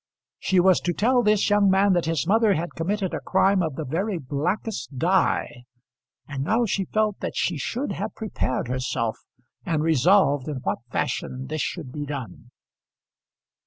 She 0.39 0.59
was 0.59 0.79
to 0.81 0.93
tell 0.93 1.21
this 1.21 1.51
young 1.51 1.69
man 1.69 1.93
that 1.93 2.07
his 2.07 2.25
mother 2.25 2.55
had 2.55 2.73
committed 2.75 3.13
a 3.13 3.19
crime 3.19 3.61
of 3.61 3.75
the 3.75 3.85
very 3.85 4.17
blackest 4.17 4.97
dye, 4.97 5.65
and 6.27 6.43
now 6.43 6.65
she 6.65 6.85
felt 6.85 7.19
that 7.19 7.35
she 7.35 7.55
should 7.57 7.91
have 7.91 8.15
prepared 8.15 8.67
herself 8.67 9.19
and 9.63 9.83
resolved 9.83 10.47
in 10.47 10.55
what 10.63 10.79
fashion 10.89 11.45
this 11.49 11.61
should 11.61 11.91
be 11.91 12.07
done. 12.07 12.49